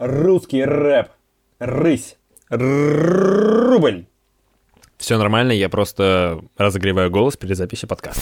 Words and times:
русский 0.00 0.64
рэп, 0.64 1.08
рысь, 1.58 2.16
рубль. 2.48 4.06
Все 4.96 5.18
нормально, 5.18 5.52
я 5.52 5.68
просто 5.68 6.40
разогреваю 6.56 7.10
голос 7.10 7.36
перед 7.36 7.56
записью 7.56 7.88
подкаста. 7.88 8.20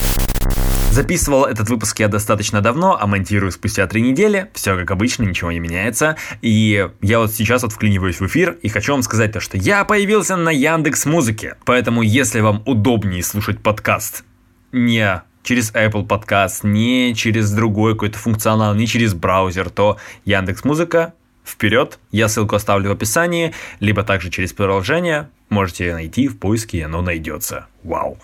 Записывал 0.91 1.45
этот 1.45 1.69
выпуск 1.69 2.01
я 2.01 2.09
достаточно 2.09 2.61
давно, 2.61 2.99
а 3.01 3.07
монтирую 3.07 3.53
спустя 3.53 3.87
три 3.87 4.03
недели. 4.03 4.51
Все 4.55 4.77
как 4.77 4.91
обычно, 4.91 5.25
ничего 5.25 5.53
не 5.53 5.61
меняется. 5.61 6.17
И 6.43 6.89
я 7.01 7.19
вот 7.21 7.31
сейчас 7.33 7.63
вот 7.63 7.73
вклиниваюсь 7.73 8.21
в 8.21 8.27
эфир 8.27 8.59
и 8.63 8.69
хочу 8.69 8.93
вам 8.93 9.03
сказать 9.03 9.33
то, 9.33 9.39
что 9.39 9.57
я 9.57 9.85
появился 9.85 10.37
на 10.37 10.51
Яндекс 10.51 11.07
Музыке. 11.07 11.57
Поэтому, 11.65 12.03
если 12.03 12.41
вам 12.41 12.63
удобнее 12.67 13.23
слушать 13.23 13.63
подкаст 13.63 14.25
не 14.73 15.23
через 15.45 15.73
Apple 15.73 16.07
Podcast, 16.07 16.61
не 16.67 17.15
через 17.15 17.53
другой 17.53 17.93
какой-то 17.93 18.19
функционал, 18.19 18.75
не 18.75 18.87
через 18.87 19.15
браузер, 19.15 19.71
то 19.71 19.99
Яндекс 20.25 20.65
Музыка 20.65 21.15
вперед. 21.49 21.99
Я 22.11 22.29
ссылку 22.29 22.57
оставлю 22.57 22.91
в 22.91 22.93
описании, 22.93 23.55
либо 23.81 24.03
также 24.03 24.31
через 24.31 24.53
приложение. 24.53 25.29
Можете 25.49 25.93
найти 25.93 26.29
в 26.29 26.39
поиске, 26.39 26.85
оно 26.85 27.03
найдется. 27.03 27.67
Вау. 27.83 28.19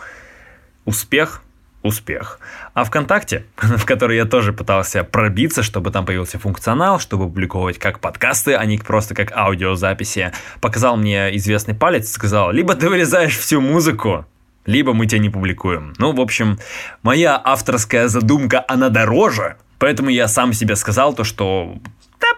Успех, 0.85 1.43
успех. 1.85 2.41
А 2.73 2.83
ВКонтакте, 2.85 3.45
в 3.57 3.85
который 3.85 4.17
я 4.17 4.25
тоже 4.25 4.53
пытался 4.53 5.05
пробиться, 5.05 5.63
чтобы 5.63 5.91
там 5.91 6.05
появился 6.05 6.39
функционал, 6.39 6.99
чтобы 6.99 7.25
публиковать 7.27 7.79
как 7.79 8.01
подкасты, 8.01 8.55
а 8.55 8.65
не 8.65 8.79
просто 8.79 9.15
как 9.15 9.31
аудиозаписи, 9.33 10.33
показал 10.61 10.97
мне 10.97 11.37
известный 11.37 11.75
палец 11.75 12.11
сказал, 12.11 12.51
либо 12.51 12.75
ты 12.75 12.89
вырезаешь 12.89 13.37
всю 13.37 13.61
музыку, 13.61 14.27
либо 14.67 14.95
мы 14.95 15.07
тебя 15.07 15.21
не 15.21 15.31
публикуем. 15.31 15.95
Ну, 15.99 16.13
в 16.13 16.21
общем, 16.21 16.59
моя 17.03 17.41
авторская 17.43 18.09
задумка, 18.09 18.65
она 18.67 18.89
дороже, 18.89 19.57
поэтому 19.79 20.09
я 20.09 20.27
сам 20.27 20.53
себе 20.53 20.77
сказал 20.77 21.15
то, 21.15 21.25
что 21.25 21.77
да 22.21 22.29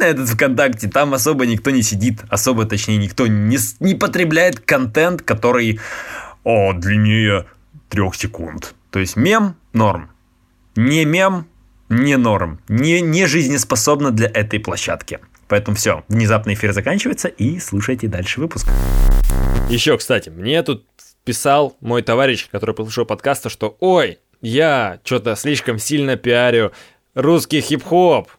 на 0.00 0.04
этот 0.04 0.28
ВКонтакте, 0.28 0.88
там 0.88 1.14
особо 1.14 1.46
никто 1.46 1.70
не 1.70 1.82
сидит, 1.82 2.20
особо, 2.28 2.66
точнее, 2.66 2.96
никто 2.96 3.26
не, 3.26 3.58
не 3.78 3.94
потребляет 3.94 4.60
контент, 4.60 5.22
который 5.22 5.78
о, 6.44 6.72
длиннее 6.72 7.46
трех 7.88 8.14
секунд. 8.14 8.74
То 8.90 8.98
есть 8.98 9.16
мем– 9.16 9.56
норм. 9.72 10.10
Не 10.76 11.04
мем– 11.04 11.46
не 11.88 12.16
норм. 12.16 12.60
Не, 12.68 13.00
не 13.00 13.26
жизнеспособно 13.26 14.10
для 14.10 14.28
этой 14.28 14.58
площадки. 14.60 15.20
Поэтому 15.48 15.76
все, 15.76 16.04
внезапно 16.08 16.54
эфир 16.54 16.72
заканчивается 16.72 17.28
и 17.28 17.58
слушайте 17.58 18.08
дальше 18.08 18.40
выпуск. 18.40 18.68
Еще, 19.68 19.98
кстати, 19.98 20.30
мне 20.30 20.62
тут 20.62 20.86
писал 21.24 21.76
мой 21.80 22.02
товарищ, 22.02 22.48
который 22.50 22.74
послушал 22.74 23.04
подкаста, 23.04 23.48
что 23.50 23.76
«Ой, 23.80 24.18
я 24.40 25.00
что-то 25.04 25.36
слишком 25.36 25.78
сильно 25.78 26.16
пиарю 26.16 26.72
русский 27.14 27.60
хип-хоп, 27.60 28.30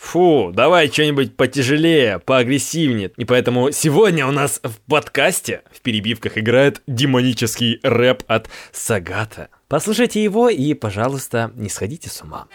Фу, 0.00 0.50
давай 0.52 0.88
что-нибудь 0.88 1.36
потяжелее, 1.36 2.18
поагрессивнее. 2.18 3.12
И 3.16 3.24
поэтому 3.26 3.70
сегодня 3.70 4.26
у 4.26 4.32
нас 4.32 4.58
в 4.64 4.80
подкасте 4.90 5.62
в 5.70 5.82
перебивках 5.82 6.38
играет 6.38 6.82
демонический 6.86 7.78
рэп 7.82 8.24
от 8.26 8.48
Сагата. 8.72 9.50
Послушайте 9.68 10.24
его 10.24 10.48
и, 10.48 10.72
пожалуйста, 10.74 11.52
не 11.54 11.68
сходите 11.68 12.08
с 12.08 12.22
ума. 12.22 12.48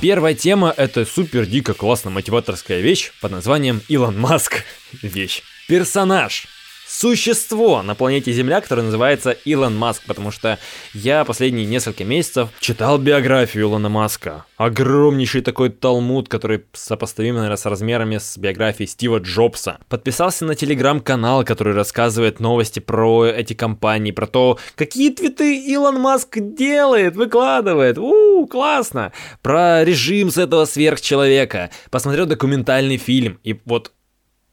Первая 0.00 0.34
тема— 0.34 0.74
это 0.76 1.06
супер 1.06 1.46
дико 1.46 1.72
классная 1.72 2.12
мотиваторская 2.12 2.80
вещь 2.80 3.12
под 3.22 3.32
названием 3.32 3.80
Илон 3.88 4.20
Маск. 4.20 4.62
Вещь. 5.02 5.42
Персонаж 5.68 6.46
существо 6.86 7.82
на 7.82 7.94
планете 7.94 8.32
Земля, 8.32 8.60
которое 8.60 8.82
называется 8.82 9.30
Илон 9.30 9.76
Маск, 9.76 10.02
потому 10.06 10.30
что 10.30 10.58
я 10.94 11.24
последние 11.24 11.66
несколько 11.66 12.04
месяцев 12.04 12.48
читал 12.60 12.98
биографию 12.98 13.64
Илона 13.64 13.88
Маска. 13.88 14.44
Огромнейший 14.56 15.42
такой 15.42 15.70
талмуд, 15.70 16.28
который 16.28 16.64
сопоставим, 16.72 17.34
наверное, 17.34 17.56
с 17.56 17.66
размерами 17.66 18.18
с 18.18 18.38
биографией 18.38 18.88
Стива 18.88 19.18
Джобса. 19.18 19.78
Подписался 19.88 20.44
на 20.44 20.54
телеграм-канал, 20.54 21.44
который 21.44 21.74
рассказывает 21.74 22.40
новости 22.40 22.78
про 22.80 23.26
эти 23.26 23.54
компании, 23.54 24.12
про 24.12 24.26
то, 24.26 24.58
какие 24.76 25.10
твиты 25.10 25.58
Илон 25.66 26.00
Маск 26.00 26.38
делает, 26.38 27.16
выкладывает. 27.16 27.98
У, 27.98 28.46
классно! 28.46 29.12
Про 29.42 29.84
режим 29.84 30.30
с 30.30 30.38
этого 30.38 30.64
сверхчеловека. 30.64 31.70
Посмотрел 31.90 32.26
документальный 32.26 32.96
фильм, 32.96 33.38
и 33.42 33.60
вот 33.64 33.92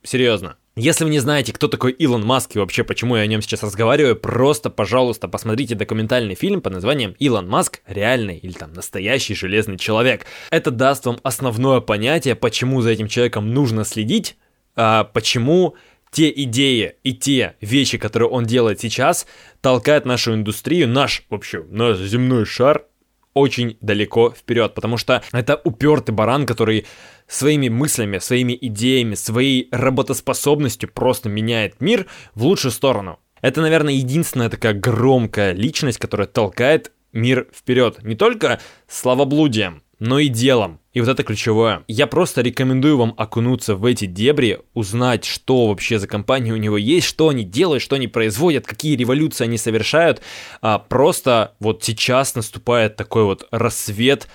серьезно, 0.03 0.57
если 0.75 1.03
вы 1.03 1.11
не 1.11 1.19
знаете, 1.19 1.53
кто 1.53 1.67
такой 1.67 1.91
Илон 1.91 2.25
Маск 2.25 2.55
и 2.55 2.59
вообще 2.59 2.83
почему 2.83 3.15
я 3.15 3.21
о 3.21 3.27
нем 3.27 3.43
сейчас 3.43 3.61
разговариваю, 3.61 4.15
просто, 4.15 4.71
пожалуйста, 4.71 5.27
посмотрите 5.27 5.75
документальный 5.75 6.33
фильм 6.33 6.61
под 6.61 6.73
названием 6.73 7.15
«Илон 7.19 7.47
Маск. 7.47 7.81
Реальный 7.85 8.37
или 8.37 8.53
там 8.53 8.73
настоящий 8.73 9.35
железный 9.35 9.77
человек». 9.77 10.25
Это 10.49 10.71
даст 10.71 11.05
вам 11.05 11.19
основное 11.21 11.79
понятие, 11.79 12.35
почему 12.35 12.81
за 12.81 12.89
этим 12.89 13.07
человеком 13.07 13.53
нужно 13.53 13.85
следить, 13.85 14.35
а 14.75 15.03
почему 15.03 15.75
те 16.09 16.31
идеи 16.31 16.95
и 17.03 17.13
те 17.13 17.55
вещи, 17.61 17.97
которые 17.97 18.29
он 18.29 18.45
делает 18.45 18.79
сейчас, 18.79 19.27
толкают 19.61 20.05
нашу 20.05 20.33
индустрию, 20.33 20.87
наш, 20.87 21.23
вообще, 21.29 21.63
наш 21.69 21.97
земной 21.99 22.45
шар 22.45 22.85
очень 23.33 23.77
далеко 23.81 24.31
вперед, 24.31 24.73
потому 24.73 24.97
что 24.97 25.23
это 25.31 25.59
упертый 25.63 26.13
баран, 26.15 26.45
который 26.45 26.85
своими 27.27 27.69
мыслями, 27.69 28.19
своими 28.19 28.57
идеями, 28.59 29.15
своей 29.15 29.67
работоспособностью 29.71 30.89
просто 30.91 31.29
меняет 31.29 31.81
мир 31.81 32.05
в 32.35 32.43
лучшую 32.45 32.71
сторону. 32.71 33.19
Это, 33.41 33.61
наверное, 33.61 33.93
единственная 33.93 34.49
такая 34.49 34.73
громкая 34.73 35.53
личность, 35.53 35.99
которая 35.99 36.27
толкает 36.27 36.91
мир 37.11 37.47
вперед. 37.53 38.03
Не 38.03 38.15
только 38.15 38.59
словоблудием, 38.87 39.82
но 40.03 40.19
и 40.19 40.27
делом. 40.27 40.81
И 40.91 40.99
вот 40.99 41.07
это 41.07 41.23
ключевое. 41.23 41.85
Я 41.87 42.07
просто 42.07 42.41
рекомендую 42.41 42.97
вам 42.97 43.13
окунуться 43.15 43.73
в 43.73 43.85
эти 43.85 44.03
дебри, 44.03 44.59
узнать, 44.73 45.23
что 45.23 45.67
вообще 45.67 45.97
за 45.97 46.09
компания 46.09 46.51
у 46.51 46.57
него 46.57 46.77
есть, 46.77 47.07
что 47.07 47.29
они 47.29 47.45
делают, 47.45 47.81
что 47.81 47.95
они 47.95 48.09
производят, 48.09 48.67
какие 48.67 48.97
революции 48.97 49.45
они 49.45 49.57
совершают. 49.57 50.21
А, 50.61 50.77
просто 50.77 51.55
вот 51.61 51.85
сейчас 51.85 52.35
наступает 52.35 52.97
такой 52.97 53.23
вот 53.23 53.47
рассвет 53.49 54.27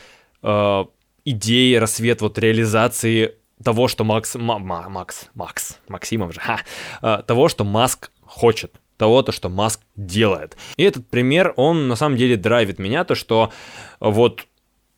э, 0.42 0.84
идеи, 1.26 1.74
рассвет 1.74 2.22
вот 2.22 2.38
реализации 2.38 3.34
того, 3.62 3.88
что 3.88 4.04
Макс, 4.04 4.36
Ма, 4.36 4.58
Макс, 4.58 5.26
Макс, 5.34 5.76
Максимов 5.86 6.32
же, 6.32 6.40
ха, 6.40 6.60
э, 7.02 7.22
того, 7.26 7.50
что 7.50 7.64
Маск 7.64 8.10
хочет 8.24 8.72
того-то, 8.96 9.32
что 9.32 9.50
Маск 9.50 9.82
делает. 9.96 10.56
И 10.78 10.82
этот 10.82 11.06
пример, 11.10 11.52
он 11.56 11.88
на 11.88 11.94
самом 11.94 12.16
деле 12.16 12.36
драйвит 12.36 12.78
меня, 12.78 13.04
то 13.04 13.14
что 13.14 13.52
вот 14.00 14.46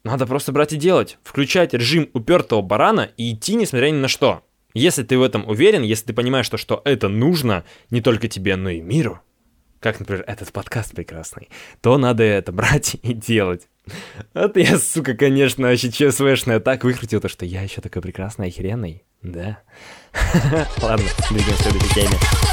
надо 0.05 0.27
просто 0.27 0.53
брать 0.53 0.73
и 0.73 0.77
делать. 0.77 1.19
Включать 1.23 1.75
режим 1.75 2.09
упертого 2.13 2.63
барана 2.63 3.11
и 3.17 3.33
идти 3.33 3.55
несмотря 3.55 3.91
ни 3.91 3.99
на 3.99 4.09
что. 4.09 4.43
Если 4.73 5.03
ты 5.03 5.19
в 5.19 5.23
этом 5.23 5.49
уверен, 5.49 5.83
если 5.83 6.07
ты 6.07 6.13
понимаешь, 6.13 6.47
что, 6.47 6.57
что 6.57 6.81
это 6.85 7.09
нужно 7.09 7.65
не 7.91 8.01
только 8.01 8.29
тебе, 8.29 8.57
но 8.57 8.71
и 8.71 8.81
миру, 8.81 9.21
как, 9.81 9.99
например, 9.99 10.25
этот 10.27 10.53
подкаст 10.53 10.95
прекрасный, 10.95 11.49
то 11.81 11.99
надо 11.99 12.23
это 12.23 12.53
брать 12.53 12.97
и 13.03 13.13
делать. 13.15 13.69
Вот 14.35 14.57
я, 14.57 14.79
сука, 14.79 15.15
конечно, 15.15 15.67
вообще 15.67 15.91
ЧСВшная 15.91 16.61
так 16.61 16.85
выкрутил 16.85 17.21
то, 17.21 17.29
что 17.29 17.45
я 17.45 17.63
еще 17.63 17.81
такой 17.81 18.03
прекрасный, 18.03 18.49
охеренный. 18.49 19.03
Да. 19.23 19.61
Ладно, 20.83 21.07
двигаем 21.31 21.57
к 21.57 21.61
следующей 21.61 21.95
теме. 21.95 22.50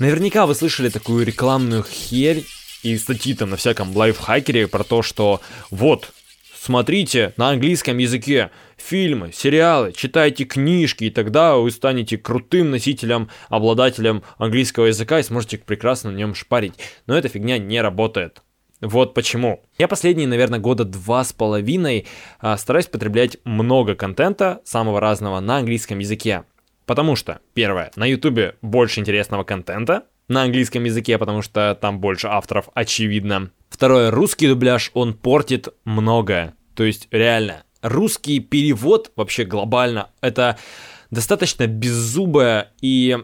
Наверняка 0.00 0.46
вы 0.46 0.54
слышали 0.54 0.88
такую 0.88 1.26
рекламную 1.26 1.84
херь 1.84 2.46
и 2.82 2.96
статьи 2.96 3.34
там 3.34 3.50
на 3.50 3.58
всяком 3.58 3.94
лайфхакере 3.94 4.66
про 4.66 4.82
то, 4.82 5.02
что 5.02 5.42
вот, 5.70 6.14
смотрите 6.58 7.34
на 7.36 7.50
английском 7.50 7.98
языке 7.98 8.50
фильмы, 8.78 9.30
сериалы, 9.34 9.92
читайте 9.92 10.46
книжки, 10.46 11.04
и 11.04 11.10
тогда 11.10 11.56
вы 11.56 11.70
станете 11.70 12.16
крутым 12.16 12.70
носителем, 12.70 13.28
обладателем 13.50 14.22
английского 14.38 14.86
языка 14.86 15.20
и 15.20 15.22
сможете 15.22 15.58
прекрасно 15.58 16.10
на 16.10 16.16
нем 16.16 16.34
шпарить. 16.34 16.78
Но 17.06 17.14
эта 17.14 17.28
фигня 17.28 17.58
не 17.58 17.82
работает. 17.82 18.40
Вот 18.80 19.12
почему. 19.12 19.62
Я 19.76 19.86
последние, 19.86 20.26
наверное, 20.26 20.58
года 20.60 20.86
два 20.86 21.22
с 21.22 21.34
половиной 21.34 22.06
а, 22.38 22.56
стараюсь 22.56 22.86
потреблять 22.86 23.36
много 23.44 23.94
контента 23.94 24.62
самого 24.64 24.98
разного 24.98 25.40
на 25.40 25.58
английском 25.58 25.98
языке. 25.98 26.44
Потому 26.90 27.14
что, 27.14 27.38
первое, 27.54 27.92
на 27.94 28.04
ютубе 28.04 28.56
больше 28.62 28.98
интересного 28.98 29.44
контента 29.44 30.06
на 30.26 30.42
английском 30.42 30.82
языке, 30.82 31.18
потому 31.18 31.40
что 31.40 31.78
там 31.80 32.00
больше 32.00 32.26
авторов, 32.26 32.68
очевидно. 32.74 33.52
Второе, 33.68 34.10
русский 34.10 34.48
дубляж, 34.48 34.90
он 34.94 35.14
портит 35.14 35.68
многое. 35.84 36.56
То 36.74 36.82
есть, 36.82 37.06
реально, 37.12 37.62
русский 37.80 38.40
перевод 38.40 39.12
вообще 39.14 39.44
глобально 39.44 40.10
это 40.20 40.58
достаточно 41.12 41.68
беззубая 41.68 42.72
и 42.80 43.18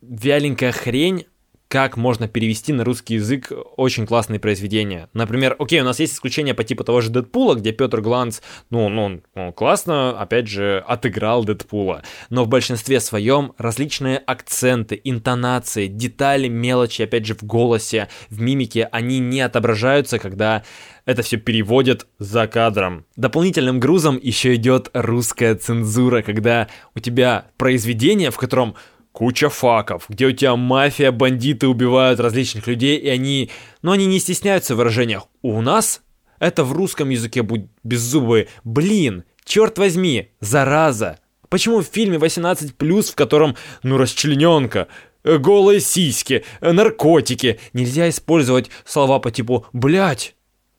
вяленькая 0.00 0.72
хрень, 0.72 1.26
как 1.72 1.96
можно 1.96 2.28
перевести 2.28 2.70
на 2.74 2.84
русский 2.84 3.14
язык 3.14 3.50
очень 3.78 4.06
классные 4.06 4.38
произведения. 4.38 5.08
Например, 5.14 5.56
окей, 5.58 5.80
у 5.80 5.84
нас 5.84 6.00
есть 6.00 6.12
исключение 6.12 6.52
по 6.52 6.64
типу 6.64 6.84
того 6.84 7.00
же 7.00 7.08
Дэдпула, 7.08 7.54
где 7.54 7.72
Петр 7.72 8.02
Гланц, 8.02 8.40
ну, 8.68 8.84
он, 8.84 8.98
он, 8.98 9.22
он 9.34 9.54
классно, 9.54 10.10
опять 10.10 10.48
же, 10.48 10.84
отыграл 10.86 11.44
Дэдпула. 11.44 12.02
Но 12.28 12.44
в 12.44 12.48
большинстве 12.48 13.00
своем 13.00 13.54
различные 13.56 14.18
акценты, 14.18 15.00
интонации, 15.02 15.86
детали, 15.86 16.46
мелочи, 16.46 17.00
опять 17.00 17.24
же, 17.24 17.34
в 17.34 17.42
голосе, 17.42 18.10
в 18.28 18.38
мимике, 18.38 18.86
они 18.92 19.18
не 19.18 19.40
отображаются, 19.40 20.18
когда 20.18 20.64
это 21.04 21.22
все 21.22 21.36
переводят 21.36 22.06
за 22.18 22.46
кадром. 22.46 23.06
Дополнительным 23.16 23.80
грузом 23.80 24.18
еще 24.22 24.54
идет 24.54 24.90
русская 24.92 25.54
цензура, 25.54 26.22
когда 26.22 26.68
у 26.94 27.00
тебя 27.00 27.46
произведение, 27.56 28.30
в 28.30 28.36
котором 28.36 28.76
куча 29.12 29.48
факов, 29.48 30.06
где 30.08 30.26
у 30.26 30.32
тебя 30.32 30.56
мафия, 30.56 31.12
бандиты 31.12 31.68
убивают 31.68 32.18
различных 32.18 32.66
людей, 32.66 32.96
и 32.96 33.08
они, 33.08 33.50
ну, 33.82 33.92
они 33.92 34.06
не 34.06 34.18
стесняются 34.18 34.74
в 34.74 34.78
выражениях. 34.78 35.28
У 35.42 35.60
нас 35.60 36.00
это 36.38 36.64
в 36.64 36.72
русском 36.72 37.10
языке 37.10 37.42
будет 37.42 37.68
беззубые. 37.84 38.48
Блин, 38.64 39.24
черт 39.44 39.78
возьми, 39.78 40.30
зараза. 40.40 41.18
Почему 41.48 41.80
в 41.80 41.86
фильме 41.86 42.18
18+, 42.18 43.12
в 43.12 43.14
котором, 43.14 43.56
ну, 43.82 43.96
расчлененка, 43.96 44.88
э, 45.22 45.36
голые 45.36 45.80
сиськи, 45.80 46.44
э, 46.60 46.72
наркотики, 46.72 47.60
нельзя 47.72 48.08
использовать 48.08 48.70
слова 48.84 49.18
по 49.18 49.30
типу 49.30 49.66
«блять», 49.72 50.34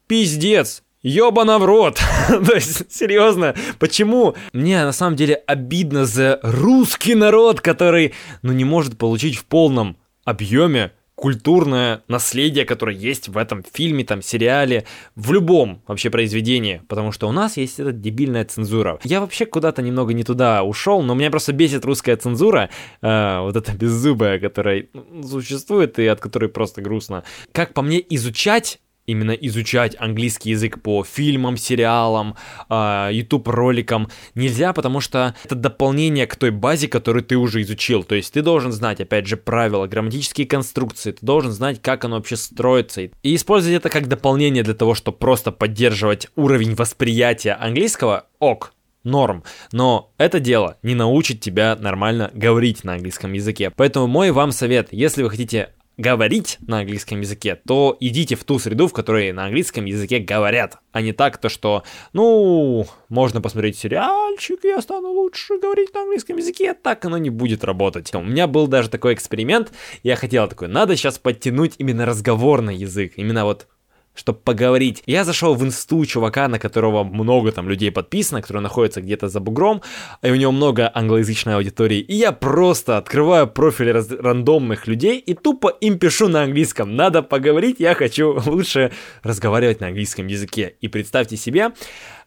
«пиздец», 0.08 0.83
Ёбана 1.04 1.60
в 1.60 1.66
рот! 1.66 2.00
То 2.30 2.54
есть, 2.54 2.92
серьезно, 2.92 3.54
почему? 3.78 4.36
Мне 4.54 4.84
на 4.86 4.94
самом 4.94 5.18
деле 5.18 5.36
обидно 5.36 6.06
за 6.06 6.40
русский 6.42 7.14
народ, 7.14 7.60
который, 7.60 8.14
ну, 8.42 8.54
не 8.54 8.64
может 8.64 8.98
получить 8.98 9.36
в 9.36 9.44
полном 9.44 9.98
объеме 10.24 10.94
культурное 11.16 12.04
наследие, 12.08 12.66
которое 12.66 12.96
есть 12.96 13.28
в 13.28 13.38
этом 13.38 13.64
фильме, 13.64 14.04
там, 14.04 14.22
сериале, 14.22 14.86
в 15.16 15.32
любом 15.32 15.82
вообще 15.88 16.10
произведении, 16.10 16.82
потому 16.88 17.12
что 17.12 17.28
у 17.28 17.32
нас 17.32 17.58
есть 17.58 17.80
эта 17.80 17.92
дебильная 17.92 18.46
цензура. 18.46 19.00
Я 19.04 19.20
вообще 19.20 19.46
куда-то 19.46 19.82
немного 19.82 20.14
не 20.14 20.24
туда 20.24 20.64
ушел, 20.64 21.02
но 21.02 21.14
меня 21.14 21.30
просто 21.30 21.54
бесит 21.54 21.86
русская 21.86 22.16
цензура, 22.16 22.70
э, 23.02 23.40
вот 23.42 23.56
эта 23.56 23.74
беззубая, 23.74 24.40
которая 24.40 24.88
существует 25.24 26.00
и 26.00 26.08
от 26.08 26.20
которой 26.20 26.50
просто 26.50 26.82
грустно. 26.82 27.24
Как 27.52 27.74
по 27.74 27.82
мне, 27.82 28.04
изучать 28.10 28.80
именно 29.06 29.32
изучать 29.32 29.96
английский 30.00 30.52
язык 30.52 30.82
по 30.82 31.04
фильмам, 31.04 31.58
сериалам, 31.58 32.36
а, 32.70 33.10
YouTube 33.12 33.48
роликам 33.48 34.10
нельзя, 34.36 34.74
потому 34.74 35.00
что 35.02 35.36
это 35.44 35.56
дополнение 35.56 36.28
к 36.28 36.36
той 36.36 36.52
базе, 36.52 36.88
которую 36.88 37.24
ты 37.24 37.36
уже 37.36 37.62
изучил. 37.62 38.04
То 38.04 38.16
есть 38.16 38.34
ты 38.34 38.42
должен 38.42 38.72
знать, 38.72 39.02
опять 39.02 39.28
же, 39.28 39.38
правила, 39.38 39.88
грамматические 39.88 40.48
конструкции, 40.48 41.12
ты 41.12 41.26
должен 41.26 41.52
знать, 41.52 41.82
как 41.82 42.06
оно 42.06 42.18
вообще 42.18 42.36
строится. 42.36 43.02
И 43.02 43.36
использовать 43.36 43.78
это 43.78 43.90
как 43.90 44.08
дополнение 44.08 44.64
для 44.64 44.74
того, 44.74 44.96
чтобы 44.96 45.18
просто 45.18 45.52
поддерживать 45.52 46.28
уровень 46.36 46.76
восприятия 46.76 47.54
английского, 47.54 48.28
ок, 48.40 48.74
норм. 49.04 49.44
Но 49.72 50.14
это 50.18 50.40
дело 50.40 50.78
не 50.82 50.96
научит 50.96 51.42
тебя 51.42 51.76
нормально 51.76 52.32
говорить 52.34 52.84
на 52.84 52.94
английском 52.94 53.34
языке. 53.34 53.72
Поэтому 53.76 54.08
мой 54.08 54.32
вам 54.32 54.52
совет, 54.52 54.90
если 54.92 55.24
вы 55.24 55.30
хотите 55.30 55.70
говорить 55.98 56.58
на 56.66 56.80
английском 56.80 57.22
языке, 57.22 57.60
то 57.68 57.96
идите 58.00 58.36
в 58.36 58.44
ту 58.44 58.60
среду, 58.60 58.88
в 58.88 58.94
которой 58.94 59.32
на 59.32 59.46
английском 59.46 59.86
языке 59.86 60.20
говорят, 60.20 60.78
а 60.92 61.02
не 61.02 61.14
так 61.14 61.38
то, 61.38 61.50
что, 61.50 61.84
ну, 62.14 62.86
можно 63.10 63.42
посмотреть 63.42 63.78
сериальчик, 63.78 64.60
я 64.64 64.82
стану 64.82 65.10
лучше 65.10 65.60
говорить 65.60 65.94
на 65.94 66.02
английском 66.02 66.38
языке, 66.38 66.74
так 66.74 67.06
оно 67.06 67.18
не 67.18 67.30
будет 67.30 67.64
работать. 67.64 68.14
У 68.14 68.22
меня 68.22 68.48
был 68.48 68.68
даже 68.68 68.90
такой 68.90 69.14
эксперимент, 69.14 69.72
я 70.02 70.16
хотел 70.16 70.48
такой, 70.48 70.68
надо 70.68 70.96
сейчас 70.96 71.20
подтянуть 71.20 71.76
именно 71.78 72.06
разговорный 72.06 72.76
язык, 72.76 73.14
именно 73.18 73.46
вот 73.46 73.68
чтобы 74.14 74.40
поговорить. 74.40 75.04
Я 75.06 75.24
зашел 75.24 75.56
в 75.56 75.64
инсту 75.64 76.06
чувака, 76.06 76.48
на 76.48 76.60
которого 76.60 77.04
много 77.04 77.52
там 77.52 77.68
людей 77.68 77.92
подписано, 77.92 78.42
который 78.42 78.62
находится 78.62 79.02
где-то 79.02 79.28
за 79.28 79.40
бугром, 79.40 79.82
и 80.22 80.30
у 80.30 80.36
него 80.36 80.52
много 80.52 80.92
англоязычной 80.94 81.56
аудитории. 81.56 82.00
И 82.00 82.16
я 82.16 82.32
просто 82.32 82.98
открываю 82.98 83.48
профили 83.48 83.90
раз- 83.90 84.12
рандомных 84.12 84.88
людей 84.88 85.20
и 85.20 85.34
тупо 85.34 85.70
им 85.70 85.98
пишу 85.98 86.28
на 86.28 86.44
английском. 86.44 86.96
Надо 86.96 87.24
поговорить, 87.24 87.78
я 87.80 87.96
хочу 87.96 88.42
лучше 88.46 88.92
разговаривать 89.24 89.82
на 89.82 89.88
английском 89.88 90.28
языке. 90.28 90.76
И 90.82 90.88
представьте 90.88 91.38
себе, 91.38 91.72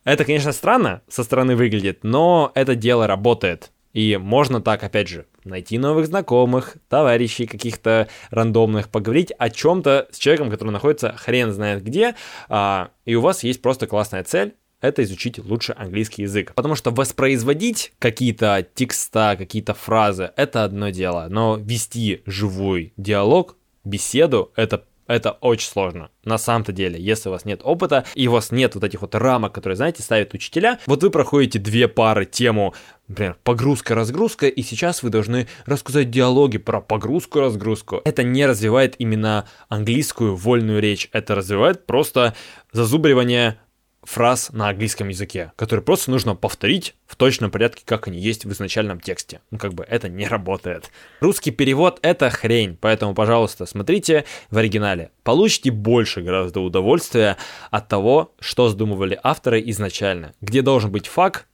это, 0.04 0.24
конечно, 0.24 0.52
странно 0.52 1.02
со 1.08 1.24
стороны 1.24 1.56
выглядит, 1.56 2.00
но 2.02 2.52
это 2.54 2.74
дело 2.74 3.06
работает. 3.06 3.72
И 3.92 4.16
можно 4.16 4.60
так, 4.60 4.82
опять 4.82 5.08
же, 5.08 5.26
найти 5.46 5.78
новых 5.78 6.06
знакомых, 6.06 6.76
товарищей 6.88 7.46
каких-то 7.46 8.08
рандомных, 8.30 8.88
поговорить 8.88 9.32
о 9.38 9.50
чем-то 9.50 10.08
с 10.10 10.18
человеком, 10.18 10.50
который 10.50 10.70
находится 10.70 11.14
хрен 11.16 11.52
знает 11.52 11.82
где, 11.82 12.14
а, 12.48 12.90
и 13.04 13.14
у 13.14 13.20
вас 13.20 13.44
есть 13.44 13.62
просто 13.62 13.86
классная 13.86 14.24
цель, 14.24 14.54
это 14.80 15.02
изучить 15.02 15.38
лучше 15.38 15.74
английский 15.76 16.22
язык. 16.22 16.52
Потому 16.54 16.74
что 16.74 16.90
воспроизводить 16.90 17.92
какие-то 17.98 18.66
текста, 18.74 19.34
какие-то 19.38 19.74
фразы, 19.74 20.32
это 20.36 20.64
одно 20.64 20.90
дело, 20.90 21.26
но 21.30 21.56
вести 21.56 22.22
живой 22.26 22.92
диалог, 22.96 23.56
беседу, 23.84 24.52
это 24.56 24.84
это 25.06 25.32
очень 25.32 25.68
сложно. 25.68 26.10
На 26.24 26.38
самом-то 26.38 26.72
деле, 26.72 27.00
если 27.00 27.28
у 27.28 27.32
вас 27.32 27.44
нет 27.44 27.60
опыта, 27.62 28.04
и 28.14 28.28
у 28.28 28.32
вас 28.32 28.50
нет 28.50 28.74
вот 28.74 28.84
этих 28.84 29.02
вот 29.02 29.14
рамок, 29.14 29.52
которые, 29.52 29.76
знаете, 29.76 30.02
ставят 30.02 30.34
учителя, 30.34 30.78
вот 30.86 31.02
вы 31.02 31.10
проходите 31.10 31.58
две 31.58 31.88
пары 31.88 32.26
тему, 32.26 32.74
например, 33.08 33.36
погрузка-разгрузка, 33.44 34.48
и 34.48 34.62
сейчас 34.62 35.02
вы 35.02 35.10
должны 35.10 35.46
рассказать 35.64 36.10
диалоги 36.10 36.58
про 36.58 36.80
погрузку-разгрузку. 36.80 38.02
Это 38.04 38.22
не 38.22 38.46
развивает 38.46 38.96
именно 38.98 39.46
английскую 39.68 40.34
вольную 40.34 40.80
речь, 40.80 41.08
это 41.12 41.34
развивает 41.34 41.86
просто 41.86 42.34
зазубривание 42.72 43.58
фраз 44.06 44.50
на 44.52 44.68
английском 44.68 45.08
языке, 45.08 45.52
которые 45.56 45.84
просто 45.84 46.10
нужно 46.10 46.34
повторить 46.34 46.94
в 47.06 47.16
точном 47.16 47.50
порядке, 47.50 47.82
как 47.84 48.08
они 48.08 48.18
есть 48.18 48.44
в 48.44 48.52
изначальном 48.52 49.00
тексте. 49.00 49.40
Ну, 49.50 49.58
как 49.58 49.74
бы 49.74 49.84
это 49.84 50.08
не 50.08 50.26
работает. 50.26 50.90
Русский 51.20 51.50
перевод— 51.50 51.98
это 52.02 52.30
хрень, 52.30 52.78
поэтому, 52.80 53.14
пожалуйста, 53.14 53.66
смотрите 53.66 54.24
в 54.50 54.56
оригинале. 54.56 55.10
Получите 55.24 55.70
больше 55.70 56.22
гораздо 56.22 56.60
удовольствия 56.60 57.36
от 57.70 57.88
того, 57.88 58.34
что 58.38 58.68
задумывали 58.68 59.18
авторы 59.22 59.62
изначально. 59.66 60.34
Где 60.40 60.62
должен 60.62 60.90
быть 60.92 61.08
факт, 61.08 61.46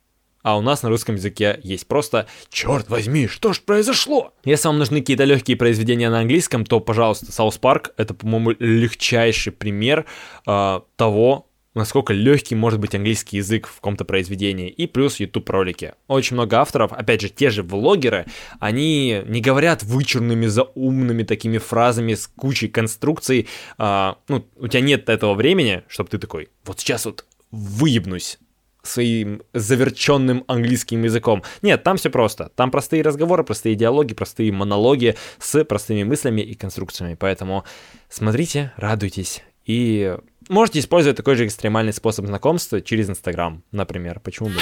а 0.42 0.58
у 0.58 0.60
нас 0.60 0.82
на 0.82 0.88
русском 0.88 1.14
языке 1.14 1.60
есть 1.62 1.86
просто 1.86 2.26
«Черт 2.50 2.88
возьми, 2.90 3.28
что 3.28 3.52
ж 3.52 3.60
произошло?» 3.60 4.34
Если 4.44 4.66
вам 4.66 4.78
нужны 4.78 5.00
какие-то 5.00 5.24
легкие 5.24 5.56
произведения 5.56 6.10
на 6.10 6.20
английском, 6.20 6.66
то, 6.66 6.80
пожалуйста, 6.80 7.30
South 7.30 7.58
Park— 7.58 7.92
это, 7.96 8.12
по-моему, 8.12 8.50
легчайший 8.58 9.52
пример 9.52 10.04
э, 10.46 10.80
того, 10.96 11.48
насколько 11.74 12.12
легкий 12.12 12.54
может 12.54 12.80
быть 12.80 12.94
английский 12.94 13.38
язык 13.38 13.66
в 13.66 13.76
каком-то 13.76 14.04
произведении, 14.04 14.68
и 14.68 14.86
плюс 14.86 15.20
YouTube 15.20 15.48
ролики. 15.50 15.94
Очень 16.08 16.34
много 16.34 16.58
авторов, 16.58 16.92
опять 16.92 17.20
же, 17.20 17.28
те 17.28 17.50
же 17.50 17.62
влогеры, 17.62 18.26
они 18.60 19.22
не 19.26 19.40
говорят 19.40 19.82
вычурными, 19.82 20.46
заумными 20.46 21.22
такими 21.22 21.58
фразами 21.58 22.14
с 22.14 22.26
кучей 22.26 22.68
конструкций, 22.68 23.48
а, 23.78 24.18
ну, 24.28 24.46
у 24.56 24.68
тебя 24.68 24.80
нет 24.80 25.08
этого 25.08 25.34
времени, 25.34 25.82
чтобы 25.88 26.10
ты 26.10 26.18
такой, 26.18 26.48
вот 26.64 26.80
сейчас 26.80 27.06
вот 27.06 27.24
выебнусь 27.50 28.38
своим 28.82 29.42
заверченным 29.52 30.44
английским 30.48 31.04
языком. 31.04 31.42
Нет, 31.62 31.82
там 31.84 31.96
все 31.96 32.10
просто. 32.10 32.50
Там 32.56 32.70
простые 32.70 33.02
разговоры, 33.02 33.44
простые 33.44 33.76
диалоги, 33.76 34.12
простые 34.12 34.50
монологи 34.52 35.14
с 35.38 35.64
простыми 35.64 36.02
мыслями 36.02 36.40
и 36.40 36.54
конструкциями. 36.54 37.14
Поэтому 37.14 37.64
смотрите, 38.08 38.72
радуйтесь 38.76 39.42
и 39.64 40.16
можете 40.52 40.80
использовать 40.80 41.16
такой 41.16 41.34
же 41.34 41.46
экстремальный 41.46 41.92
способ 41.92 42.26
знакомства 42.26 42.80
через 42.80 43.08
Инстаграм, 43.08 43.64
например. 43.72 44.20
Почему 44.20 44.50
бы? 44.50 44.56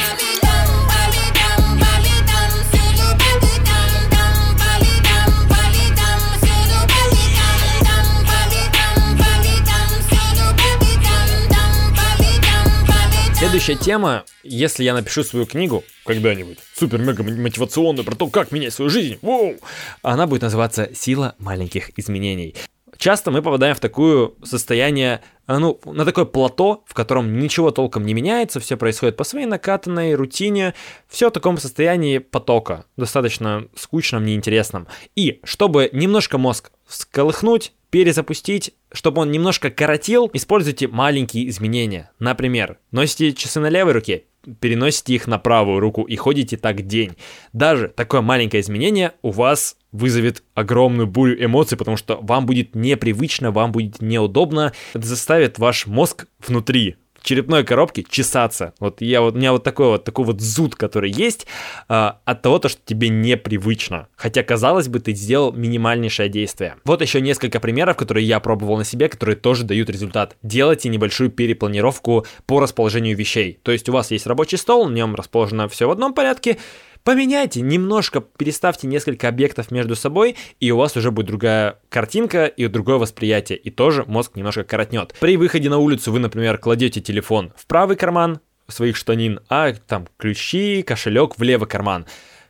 Следующая 13.37 13.75
тема, 13.75 14.25
если 14.45 14.85
я 14.85 14.93
напишу 14.95 15.25
свою 15.25 15.47
книгу 15.47 15.83
когда-нибудь, 16.05 16.59
супер-мега 16.77 17.23
мотивационную 17.23 18.05
про 18.05 18.15
то, 18.15 18.29
как 18.29 18.53
менять 18.53 18.75
свою 18.75 18.91
жизнь, 18.91 19.19
воу, 19.23 19.57
она 20.03 20.27
будет 20.27 20.43
называться 20.43 20.91
«Сила 20.95 21.35
маленьких 21.39 21.99
изменений» 21.99 22.55
часто 23.01 23.31
мы 23.33 23.43
попадаем 23.43 23.75
в 23.75 23.81
такое 23.81 24.31
состояние, 24.45 25.23
э, 25.49 25.59
ну, 25.59 25.81
на 25.85 26.05
такое 26.05 26.27
плато, 26.27 26.85
в 26.87 26.95
котором 26.95 27.41
ничего 27.41 27.73
толком 27.73 28.07
не 28.07 28.15
меняется, 28.15 28.61
все 28.61 28.77
происходит 28.77 29.17
по 29.17 29.25
своей 29.25 29.47
накатанной 29.47 30.15
рутине, 30.15 30.75
все 31.09 31.31
в 31.31 31.33
таком 31.33 31.57
состоянии 31.57 32.19
потока, 32.19 32.85
достаточно 32.97 33.67
скучном, 33.75 34.25
неинтересном. 34.25 34.87
И 35.17 35.41
чтобы 35.43 35.91
немножко 35.93 36.39
мозг 36.39 36.71
всколыхнуть, 36.87 37.73
перезапустить, 37.91 38.75
чтобы 38.93 39.23
он 39.23 39.33
немножко 39.33 39.71
коротил, 39.71 40.31
используйте 40.33 40.87
маленькие 40.87 41.49
изменения. 41.49 42.11
Например, 42.19 42.79
носите 42.93 43.33
часы 43.33 43.59
на 43.61 43.69
левой 43.69 43.95
руке, 43.95 44.25
переносите 44.61 45.15
их 45.15 45.27
на 45.27 45.39
правую 45.39 45.81
руку 45.81 46.03
и 46.03 46.17
ходите 46.17 46.57
так 46.57 46.87
день. 46.87 47.13
Даже 47.53 47.89
такое 47.89 48.21
маленькое 48.21 48.63
изменение 48.63 49.13
у 49.23 49.31
вас 49.31 49.77
вызовет 49.93 50.43
огромную 50.55 51.07
бурю 51.07 51.45
эмоций, 51.45 51.77
потому 51.77 51.97
что 51.97 52.19
вам 52.21 52.47
будет 52.47 52.75
непривычно, 52.75 53.51
вам 53.51 53.73
будет 53.73 54.01
неудобно. 54.01 54.73
Это 54.95 55.07
заставит 55.07 55.59
ваш 55.59 55.87
мозг 55.87 56.27
внутри 56.47 56.97
черепной 57.23 57.65
коробке 57.65 58.05
чесаться. 58.09 58.75
Вот 58.81 59.01
я 59.01 59.21
вот 59.21 59.35
у 59.35 59.39
меня 59.39 59.53
вот 59.53 59.65
такой 59.65 59.89
вот 59.89 60.05
такой 60.05 60.25
вот 60.25 60.41
зуд, 60.41 60.75
который 60.75 61.11
есть 61.11 61.47
э, 61.89 62.11
от 62.25 62.43
того, 62.43 62.59
то, 62.59 62.69
что 62.69 62.81
тебе 62.85 63.09
непривычно. 63.09 64.09
Хотя 64.17 64.43
казалось 64.43 64.89
бы, 64.89 65.01
ты 65.01 65.13
сделал 65.13 65.53
минимальнейшее 65.53 66.29
действие. 66.29 66.77
Вот 66.85 67.03
еще 67.03 67.21
несколько 67.21 67.61
примеров, 67.61 67.97
которые 67.97 68.27
я 68.27 68.41
пробовал 68.41 68.77
на 68.77 68.85
себе, 68.85 69.09
которые 69.09 69.37
тоже 69.37 69.65
дают 69.65 69.91
результат. 69.91 70.37
Делайте 70.43 70.89
небольшую 70.89 71.31
перепланировку 71.31 72.27
по 72.47 72.61
расположению 72.61 73.17
вещей. 73.17 73.59
То 73.63 73.73
есть 73.73 73.89
у 73.89 73.93
вас 73.93 74.11
есть 74.11 74.27
рабочий 74.27 74.57
стол, 74.57 74.89
на 74.89 74.95
нем 74.95 75.15
расположено 75.15 75.69
все 75.69 75.87
в 75.87 75.91
одном 75.91 76.15
порядке. 76.15 76.59
Поменяйте, 77.05 77.63
немножко 77.63 78.21
переставьте 78.21 78.87
несколько 78.87 79.29
объектов 79.29 79.71
между 79.71 79.97
собой, 79.97 80.37
и 80.61 80.71
у 80.71 80.77
вас 80.77 80.97
уже 80.97 81.11
будет 81.11 81.27
другая 81.27 81.79
картинка 81.89 82.47
и 82.47 82.67
другое 82.67 82.99
восприятие, 82.99 83.59
и 83.59 83.71
тоже 83.71 84.05
мозг 84.07 84.37
немножко 84.37 84.65
коротнет. 84.65 85.15
При 85.19 85.37
выходе 85.37 85.71
на 85.71 85.79
улицу 85.79 86.13
вы, 86.13 86.19
например, 86.19 86.59
кладете 86.59 87.01
телефон 87.01 87.53
в 87.57 87.67
правый 87.67 87.97
карман 87.97 88.41
своих 88.69 88.97
штанин, 88.97 89.41
а 89.49 89.73
там 89.73 90.09
ключи, 90.19 90.83
кошелек 90.83 91.39
в 91.39 91.43
левый 91.43 91.69
карман. 91.69 92.07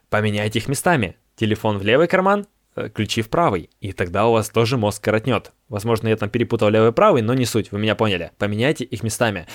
Поменяйте 0.08 0.58
их 0.58 0.68
местами. 0.68 1.16
Телефон 1.36 1.78
в 1.78 1.84
левый 1.84 2.08
карман, 2.08 2.46
э, 2.76 2.90
ключи 2.90 3.22
в 3.22 3.30
правый, 3.30 3.70
и 3.80 3.92
тогда 3.92 4.26
у 4.26 4.32
вас 4.32 4.50
тоже 4.50 4.76
мозг 4.76 5.02
коротнет. 5.02 5.52
Возможно, 5.68 6.08
я 6.08 6.16
там 6.16 6.28
перепутал 6.28 6.68
левый 6.68 6.90
и 6.90 6.92
правый, 6.92 7.22
но 7.22 7.34
не 7.34 7.46
суть, 7.46 7.70
вы 7.72 7.78
меня 7.78 7.94
поняли. 7.94 8.32
Поменяйте 8.36 8.84
их 8.84 9.02
местами. 9.02 9.46